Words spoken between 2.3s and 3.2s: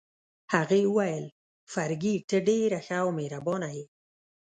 ډېره ښه او